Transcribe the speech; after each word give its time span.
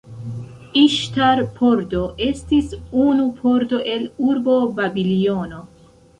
Iŝtar-pordo 0.83 2.01
estis 2.29 2.73
unu 3.05 3.27
pordo 3.43 3.83
el 3.93 4.09
urbo 4.31 4.59
Babilono. 4.83 5.63